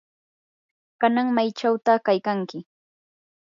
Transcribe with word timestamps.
¿kanan 1.01 1.27
maychawta 1.35 1.91
kaykanki? 2.05 2.59